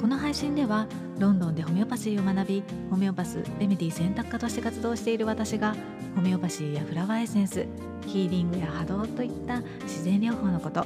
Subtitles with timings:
[0.00, 0.86] この配信では
[1.18, 5.76] ロンドンでホメオパシーを学びホメオパスレメディ選択科として活動している私が
[6.16, 7.66] ホメオパシーやフラワーエッセンス
[8.06, 10.84] ヒーリングや波動といった自然療法のこと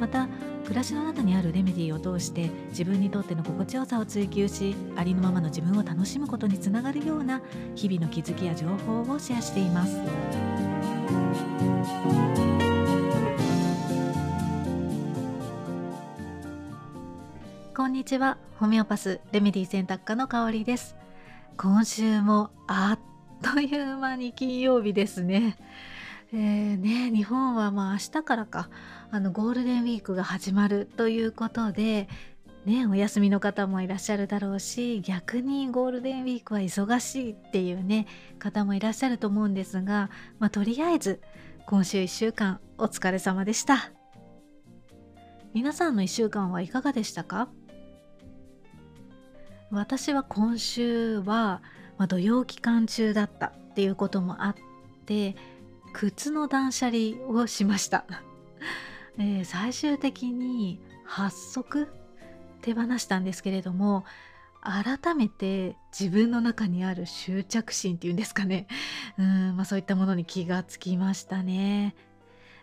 [0.00, 0.28] また
[0.64, 7.40] 暮らしの中にあるレメディを通して自分にとっての心地よさを追求しありのままの自分を楽しむことにつながるような
[7.74, 9.96] 日々の気づきや情報をシェアしています。
[17.88, 18.36] んにちは。
[18.58, 20.94] ホメオパスレメディ選択科の香りです。
[21.56, 25.56] 今週もあっという間に金曜日ですね。
[26.30, 28.68] えー、ね日本はまあ明日からか。
[29.10, 32.10] あのゴールデンウィークが始まるということで
[32.66, 38.06] ね、お休みの方もいらっしゃるだろうし逆にゴールデンウィークは忙しいっていうね
[38.38, 41.22] 方もいらっしゃると思うんですが、まあ、とりあえず
[41.64, 43.92] 今週1週間お疲れ様でした。
[45.54, 47.48] 皆さんの1週間はいかがでしたか？
[49.70, 51.62] 私は今週は、
[51.98, 54.54] まあ、土曜期間中だったっていうこともあっ
[55.04, 55.36] て
[55.92, 58.04] 靴の断捨離をしました、
[59.18, 61.88] えー、最終的に8足
[62.62, 64.04] 手放したんですけれども
[64.62, 68.66] 改めて自分の中にある執着心っていうんですかね。
[69.16, 71.94] うん、まあ、そういったものに気がつきましたね。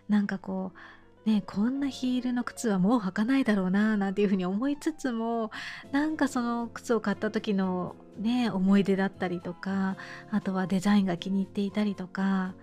[0.08, 0.78] なんかこう
[1.26, 5.50] ね、こんなヒールの靴はもう履かないだろうななんていうふうに思いつつも
[5.90, 9.96] なんかその靴を買った時のね思い出だったりとか
[10.30, 12.54] あとはデザインが気に入っていたりとか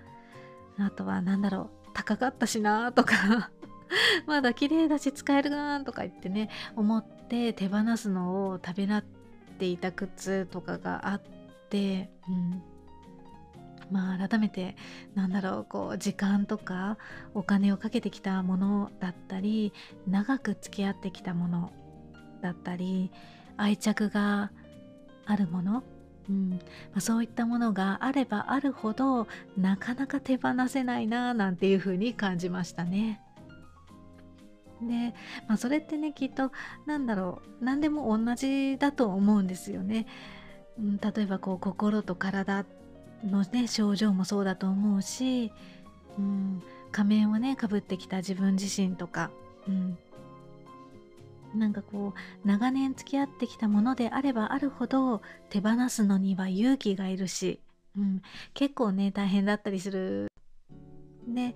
[0.80, 3.52] あとは何だろう高かったしなとか
[4.28, 9.04] まだ綺麗だし使えるなとか言ってね思って手放すのをためらっ
[9.60, 11.22] ていた靴とかがあっ
[11.70, 12.64] て、うん、
[13.92, 14.76] まあ改めて
[15.16, 16.98] なんだろうこう時間とか
[17.34, 19.74] お金をかけてきたものだったり
[20.08, 21.72] 長く付き合ってきたもの
[22.42, 23.12] だったり
[23.58, 24.52] 愛着が
[25.26, 25.84] あるもの、
[26.30, 26.58] うんま
[26.96, 29.28] あ、そういったものがあればあるほど
[29.58, 33.22] なかなか手放せないななんていうふうに感じましたね。
[34.82, 35.14] で、
[35.48, 36.52] まあ、それってねきっと
[36.86, 40.08] なんだろう何でも同じだと思うんですよね。
[40.78, 42.66] 例えばこう心と体
[43.24, 45.52] のね症状もそうだと思うし、
[46.18, 46.62] うん、
[46.92, 49.32] 仮面をねかぶってきた自分自身とか、
[49.68, 49.98] うん、
[51.56, 57.60] なんかこう長年付き合ってきたものであればあるほど手放すのには勇気がいるし、
[57.98, 58.22] うん、
[58.54, 60.28] 結構ね大変だったりする。
[61.28, 61.56] で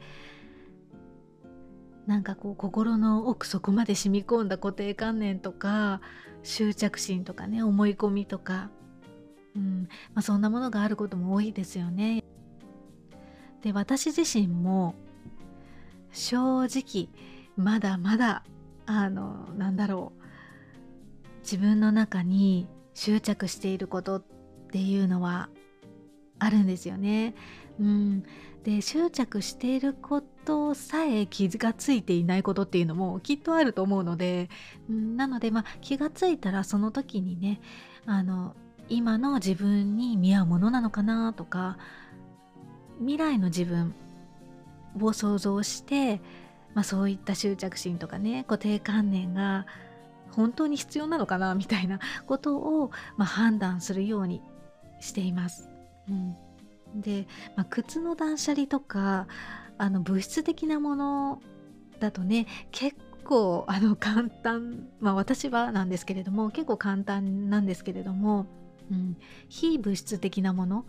[2.05, 5.99] なんかこう心の奥底まで染み込んだ固定観念とか
[6.41, 8.69] 執着心とかね思い込みとか
[9.57, 12.23] うんまあ、そんなものがあることも多いですよね。
[13.63, 14.93] で私自身も
[16.11, 17.09] 正直
[17.57, 18.43] まだまだ
[18.85, 24.23] あのなんだろう自分の中に執着していることっ
[24.71, 25.49] ていうのは
[26.39, 27.33] あるんですよね。
[27.79, 28.23] うん、
[28.63, 34.49] で執着していることさえ気がついていないことっていうのもきっとあると思うので、
[34.89, 37.61] うん、なので、まあ、気がついたらその時にね
[38.05, 38.55] あの
[38.89, 41.77] 今の自分に見合うものなのかなとか
[42.99, 43.93] 未来の自分
[45.01, 46.21] を想像して、
[46.73, 49.65] まあ、そういった執着心とかね固定観念が
[50.31, 54.41] 本当に必要なのかなみたいなことを、まあ、判断するように
[54.99, 55.69] しています。
[56.09, 56.35] うん、
[57.01, 59.27] で、まあ、靴の断捨離とか
[59.77, 61.41] あの物質的なもの
[61.99, 68.45] だとね結構あの簡単まあ私はなんですけれども結構簡単なんですけれども
[68.91, 69.17] うん、
[69.49, 70.85] 非物質的なもの。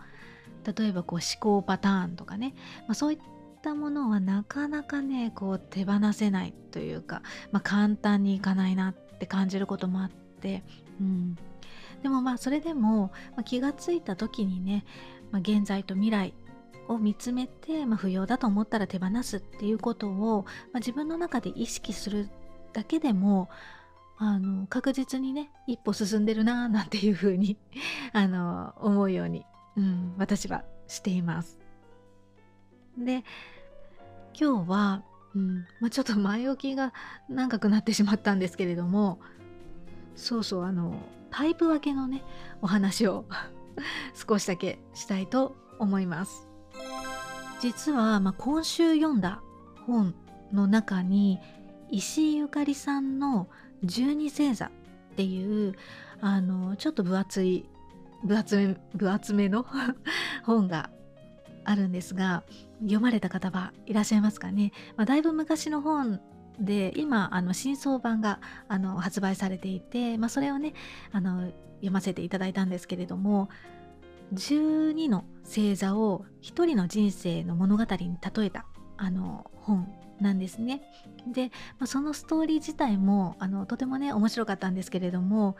[0.76, 2.54] 例えばこう思考パターンとかね、
[2.86, 3.19] まあ、そういっ
[3.62, 7.22] たものはなかなかねこう手放せないというか、
[7.52, 10.62] まあ、簡単にいかないなって感じることもあって、
[11.00, 11.37] うん、
[12.02, 14.84] でもまあそれでも、まあ、気がついた時にね、
[15.31, 16.34] まあ、現在と未来
[16.88, 22.28] を見つめて、まあ、不要だと思ったら手放すっていうことを、まあ、自分の中で意識する
[22.72, 23.49] だけでも
[24.19, 27.56] あの確実にね一歩進んでるなーなんていう風に
[28.12, 31.59] あの思うように、うん、私はしています。
[32.99, 33.25] で
[34.38, 35.03] 今日は、
[35.35, 36.93] うんまあ、ちょっと前置きが
[37.29, 39.20] 長くなってしまったんですけれども
[40.17, 40.97] そうそうあの
[41.31, 42.25] タイプ分けのね
[42.61, 43.25] お話を
[44.15, 46.49] 少しだけしたいと思います。
[47.61, 49.43] 実は、まあ、今週読んだ
[49.87, 50.15] 本
[50.53, 51.41] の中に
[51.91, 53.49] 石井ゆかりさんの
[53.84, 54.70] 十二星座っ
[55.16, 55.75] ていう
[56.20, 57.69] あのちょっと分厚い
[58.25, 59.66] 分厚め分厚めの
[60.44, 60.90] 本が
[61.64, 62.44] あるんですが
[62.80, 66.20] 読まれた方はいらっしゃいますかね、まあ、だいぶ昔の本
[66.58, 70.74] で今あの新装版があの発売されていて、まあ、それをね
[71.12, 73.48] あの読ませていただいたんですけれども
[74.34, 78.66] 12の星座を一人の人生の物語に例えた
[78.96, 79.88] あの本
[80.20, 80.82] なんですね。
[81.26, 85.56] で、まあ、そのストーリー自体もあのとてもね面白かったんですけれども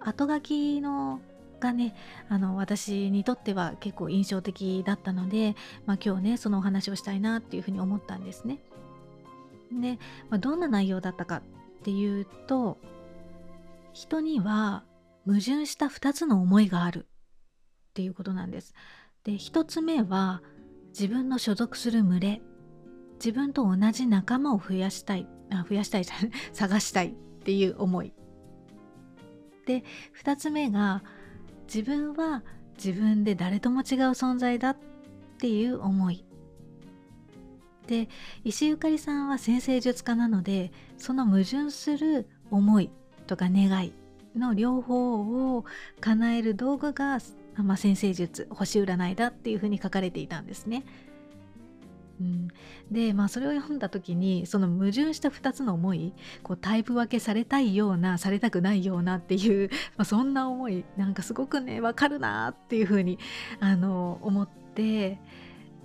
[0.00, 1.20] 後書きの
[1.60, 1.94] がね
[2.28, 5.54] あの私にとっては結構印象的だったので、
[5.86, 8.58] まあ、今日ねそのお話をしたいなっていうふうに思ったんですね。
[9.72, 9.98] で、
[10.30, 11.42] まあ、どんな内容だったかっ
[11.84, 12.78] ていうと
[13.92, 14.84] 人には
[15.26, 17.06] 矛盾した2つの思いがある
[17.90, 18.74] っていうことなんです。
[19.24, 20.42] で1つ目は
[20.88, 22.42] 自分の所属する群れ
[23.22, 25.28] 自分と同じ仲間を増やしたい。
[25.52, 27.12] あ増やしたいじゃない 探したいっ
[27.44, 28.12] ていう思い。
[29.66, 29.84] で
[30.22, 31.02] 2つ目が
[31.72, 32.42] 自分は
[32.76, 34.76] 自分で誰とも違う存在だっ
[35.38, 36.24] ていう思い。
[37.86, 38.08] で
[38.44, 42.90] 石ゆかりさんは先生術家なのでその矛盾する思い
[43.26, 43.92] とか願い
[44.36, 45.64] の両方を
[46.00, 47.18] 叶える道具が、
[47.56, 50.84] まあ、先生術星占いだっていうふうに書かれていたんですね。
[52.20, 52.48] うん、
[52.90, 56.12] でまあそれを読んだ時にその矛盾した2つの思い
[56.42, 63.18] こうタイプ分けされたいようなされたくないようなっていう、まあ、そんな思いなんかすごくねわかるなっていうふうに
[63.58, 65.18] あの思って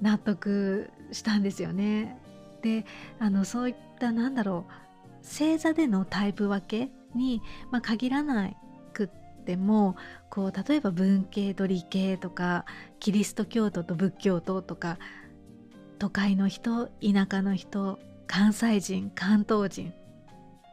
[0.02, 2.20] 納得したんですよね。
[2.62, 2.86] で
[3.20, 7.42] あのそういったなんだろう星座でのタイプ分けに、
[7.72, 8.50] まあ、限らな
[8.94, 9.96] くっても
[10.30, 12.66] こう例えば文系と理系とか
[13.00, 14.98] キリスト教徒と仏教徒とか
[15.98, 19.94] 都会の人田舎の人関西人関東人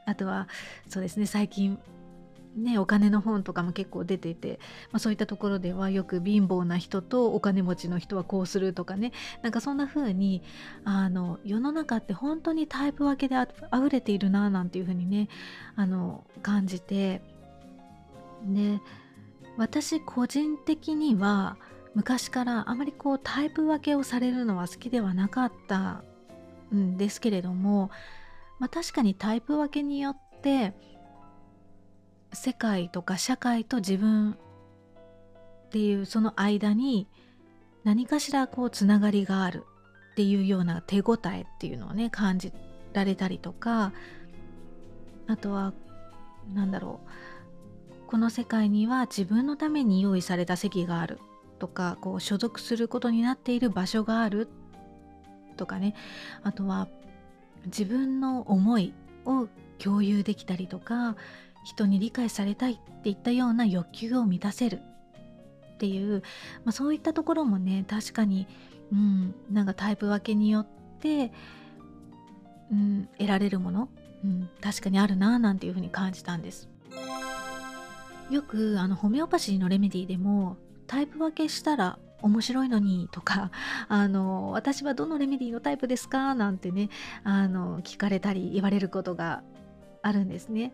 [0.06, 0.48] あとは
[0.88, 1.78] そうですね最近
[2.56, 4.58] ね、お金の本とかも結構出ていて、
[4.90, 9.12] まあ、そういったところではよく貧乏な人とお金持ちの人はこうするとかね。
[9.42, 10.42] なんかそんな風に
[10.84, 15.28] あに世の中って本当にタイプ分けであふれているななんていう風にね
[15.76, 17.22] あの感じて
[18.44, 18.80] で
[19.56, 21.56] 私個人的には
[21.94, 26.02] 昔からあまりこうタイプ分けをされるのは好きではなかった
[26.74, 27.90] んですけれども、
[28.58, 30.72] まあ、確かにタイプ分けによって
[32.32, 34.32] 世界とか社会と自分
[35.66, 37.08] っていうその間に
[37.84, 39.66] 何かしらこうつながりがある
[40.12, 42.52] っていうような手応えっていうのをね感じ
[42.92, 43.92] られたりとか
[45.26, 45.72] あとは
[46.54, 51.18] 何だろうこの世界には自分のために用意された席がある。
[51.62, 54.48] とかこう所属することになっている場所がある
[55.56, 55.94] とかね
[56.42, 56.88] あとは
[57.66, 58.92] 自分の思い
[59.24, 59.46] を
[59.78, 61.14] 共有できたりとか
[61.64, 64.80] 人に理解されたいっていったような欲求を満たせる
[65.74, 66.24] っていう、
[66.64, 68.48] まあ、そういったところもね確かに、
[68.90, 70.66] うん、なんかタイプ分けによっ
[70.98, 71.30] て、
[72.72, 73.88] うん、得られるもの、
[74.24, 76.68] うん、確かにあるななんていうふうに感じたんです。
[78.30, 80.56] よくあのホメオパシーのレメディでも
[80.86, 83.50] タイプ分けしたら面白いのにとか
[83.88, 86.88] あの私はどのレメディのタイプですかなんてね
[87.24, 89.42] あの聞かれたり言われることが
[90.02, 90.72] あるんですね。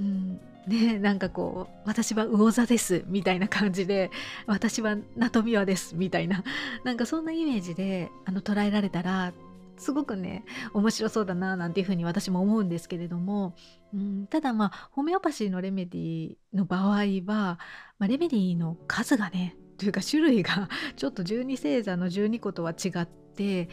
[0.00, 4.10] うんね、なんかこう私は魚座ですみたいな感じで
[4.46, 6.42] 私はナトミワですみたいな
[6.84, 9.34] なんかそんなイメージであの捉えられたら
[9.76, 13.54] すごくね面白そうだななんていうふうに私も思うんですけれども、
[13.92, 17.58] うん、ただまあホメオパシーのレメディの場合は、
[17.98, 23.68] まあ、レメディの数がねというか種類が ちょっと12星座の12個とは違って、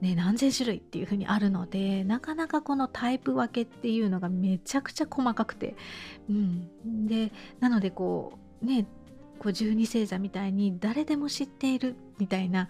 [0.00, 5.76] ね、何千種類っていう風にあるのでなかなかこのタイプ分けっていうのがめちゃくちゃ細かくて、
[6.28, 8.86] うん、でなのでこうね
[9.38, 12.68] こう12星座みたいに誰でも知っているみたいな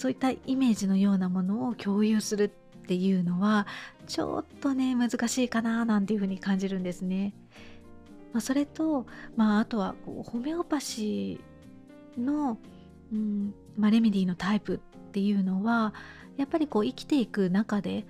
[0.00, 3.66] そういったイメージのようなものを共有するっていうのは
[4.06, 7.34] ちょっとね難しいかななんていうふうに感じるんですね。
[8.32, 9.04] まあ、それと、
[9.36, 12.56] まあ、あとはこうホメオパシーの、
[13.12, 14.78] うんまあ、レメディのタイプっ
[15.10, 15.92] ていうのは
[16.38, 18.06] やっぱりこう生きていく中で、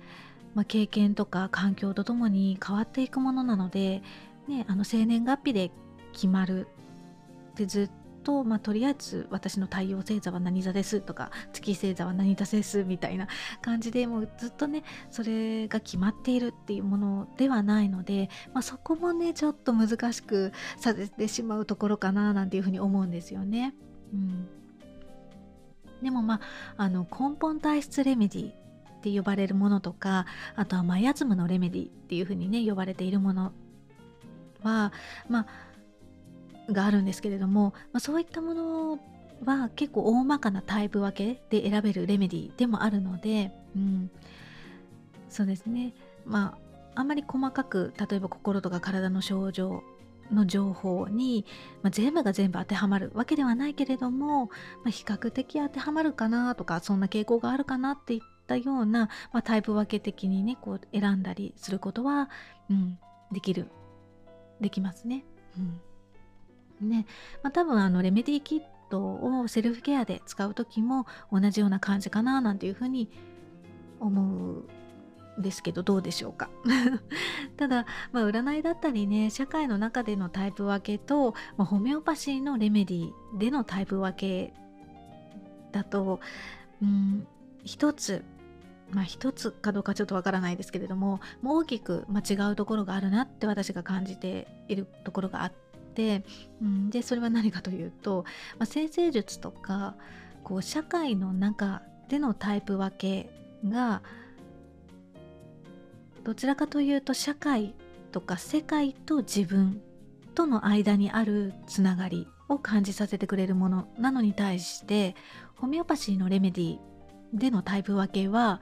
[0.55, 4.01] まあ、経験とか環境とともに変わっていくものなので、
[4.47, 5.71] ね、あの生年月日で
[6.13, 6.67] 決まる
[7.51, 7.89] ってずっ
[8.23, 13.27] と、まあ、とりあえず私の太陽星座は何座ですとか月星座は何座ですみたいな
[13.61, 23.73] 感じでもうずっとねそれが決まっているっていうものではないので、まあ、そこもねちょっと難しくさせてしまうところかななんていうふうに思うんですよね。
[24.13, 24.47] うん
[26.01, 26.35] でもま
[26.77, 28.53] ああの根本体質レメディっ
[29.01, 30.25] て呼ばれるものとか
[30.55, 33.51] あとはマヤズムのレメディっていうふうにね呼ばれているもの
[34.63, 34.91] は
[35.29, 35.47] まあ
[36.69, 38.99] があるんですけれども、まあ、そういったもの
[39.45, 44.11] は結構大まかなタイプ分けで選べるレメディでもあるので、うん、
[45.29, 45.93] そうですね。
[46.25, 49.81] まああんまり細かく例えば心とか体の症状
[50.31, 51.45] の情報に、
[51.81, 54.51] まあ、全部が全部当てはまるわけではないけれども、ま
[54.87, 62.29] あ、比較的当てはまるかなとかそんな傾向があるかなっていったような、まあ、タイプ分け的にねこう選んだりすることは、
[62.69, 62.97] うん、
[63.31, 63.67] できる
[64.59, 65.25] できますね。
[65.57, 65.81] うん。
[66.81, 67.05] ね。
[67.43, 73.09] まあ、多分あのレメディキットをセルフケアで使う時も同じような感じかななんていうふうに
[73.99, 74.67] 思う
[75.39, 76.49] んですけどどうでしょうか。
[77.57, 84.53] ただ、まあ、占いだったりね社会の中でのタイプ分けと、まあ、ホメオパシーのレメディでのタイプ分け
[85.71, 86.19] だと、
[86.81, 87.25] うん、
[87.63, 88.23] 一つ
[88.91, 95.70] まあ一つかどうかちょっとわからないですけれどももう大きく、ま、違うところがあるなって私が感じているところがあって、
[96.61, 98.25] うん、でそれは何かというと、
[98.57, 99.95] まあ、先生術とか
[100.43, 103.29] こう社会の中でのタイプ分け
[103.67, 104.01] が
[106.23, 107.73] どちらかというと社会
[108.11, 109.81] とか世界と自分
[110.35, 115.15] との間にあるつながりを感じさせてくれるものなのに対して
[115.55, 116.79] ホメオパシーのレメディ
[117.33, 118.61] でのタイプ分けは、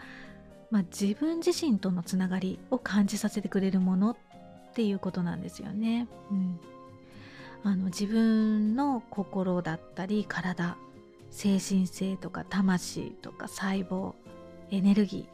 [0.70, 4.18] まあ、自分自身とのつながりを感じさせてくれるものっ
[4.74, 6.08] ていうことなんですよね。
[6.30, 6.60] うん、
[7.64, 10.78] あの自分の心だったり体
[11.30, 14.14] 精神性とか魂とか細胞
[14.72, 15.28] エネルギ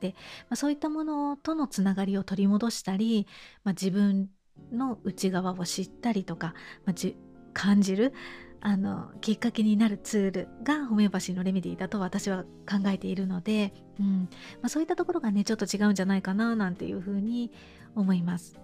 [0.00, 0.16] ー、ま
[0.50, 3.26] あ、そういったものとのつながりを取り戻したり、
[3.62, 4.28] まあ、自分
[4.72, 7.12] の内側を知ったりとか、まあ、
[7.52, 8.12] 感じる
[8.60, 14.28] あのきっかけになるツールがホメオパシーのレメディだと私は考えているので、うん
[14.62, 17.52] まあ、そういったところがねちょっと違うんじゃないかななんていうふうに
[17.94, 18.58] 思います。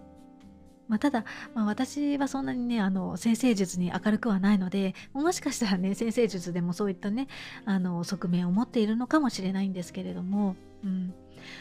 [0.91, 7.29] まあ、ただ、まあ、私はそんなにねあの先生術に明るくはないのでもしかしたらね先生術でもそういったね
[7.65, 11.15] あの側面を持っているのかもしれないんですけれども、うん、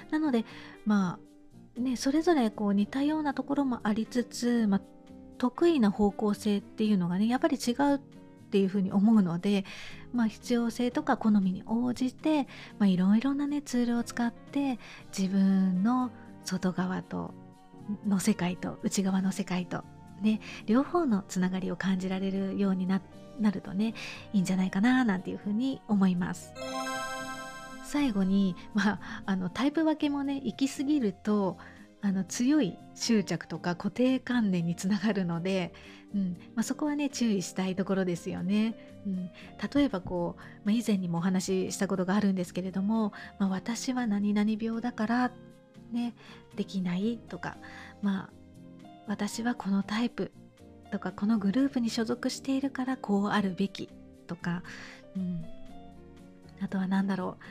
[0.10, 0.46] なので
[0.84, 1.20] ま
[1.78, 4.82] あねそれぞれこう似たようなところもありつつ、まあ、
[5.38, 8.00] 得意な方向性っていうのがねやっぱり違うっ
[8.50, 9.64] ていうふうに思うので、
[10.12, 12.48] まあ、必要性とか好みに応じて、
[12.80, 14.80] まあ、いろいろなねツールを使って
[15.16, 16.10] 自分の
[16.44, 17.36] 外側と
[18.06, 19.84] の世界と内側の世界と
[20.22, 23.02] ね両方のつながりを感じられるようにな
[23.52, 23.94] るとね
[24.34, 26.54] いいんじゃないかななんていうふうに思います。
[27.84, 31.58] 最後に、まあ、あのタイプ分けもね行き過ぎると
[32.02, 35.74] あの強い執着とか固定観念につながるので、
[36.14, 38.76] うんまあ、そこはね注意したいところですよね。
[39.06, 39.32] うん、
[39.74, 45.32] 例えばこう、まあ、以前にもお話ししたことがあるんですけれども、まあ、私は何々病だから
[45.92, 46.14] ね
[46.56, 47.58] できないとか
[48.02, 50.32] まあ私はこのタイプ
[50.92, 53.90] とかこのグループに所属しているからこうあるべき
[54.28, 54.64] とか、
[55.16, 55.46] うん、
[56.62, 57.44] あとは何だろう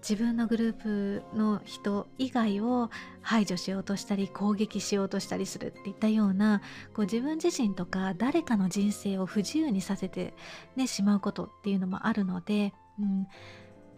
[0.00, 6.62] 自分のグループの人以外を排除しようとしたり攻撃しようとしたりするっていったような
[6.94, 10.34] こう自分自身とか誰かの人生を不自由にさせて、
[10.74, 13.28] ね、しまうことっていうのもあるので、うん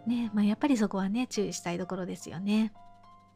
[0.07, 2.73] ねまあ、やっぱりそこはね注意したいところですよね。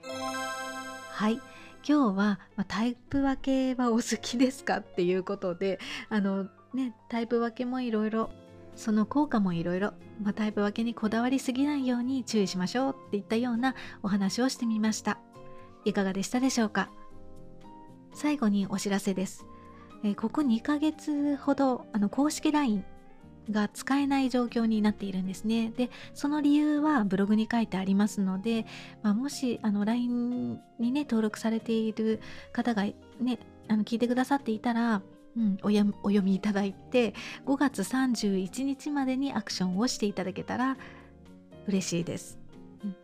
[0.03, 1.41] はい。
[1.89, 8.31] 今日は、まあ、タイプ分けはお好きですかっていうことであのねタイプ分けもいろいろ
[8.75, 9.93] その効果もいろいろ
[10.35, 15.19] タイプ分けにこだわりすぎないように注意しましょうっていったようなお話をしてみました。
[15.85, 16.91] いかがでしたでしょうか？
[18.13, 19.47] 最後にお知らせです、
[20.03, 22.85] えー、ここ2ヶ月ほどあの公式 LINE
[23.51, 25.73] が使えない状況になっているんですね。
[25.77, 28.67] で、その理由はブログに書いてありますので、
[29.03, 32.21] まあ、もしあの LINE にね、登録されている
[32.53, 33.39] 方がね、
[33.69, 35.03] あの聞いてくださっていたら、
[35.37, 40.79] うん、お読みいただいて5月31日までにアクションをしていただけたら
[41.67, 42.39] 嬉しいです。
[42.83, 42.97] うん、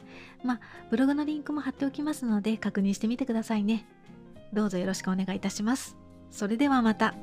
[0.42, 3.86] まあブログのリンクも貼っておきますので確認してみてくださいね。
[4.52, 5.96] どうぞよろしくお願いいたします。
[6.30, 7.14] それではまた。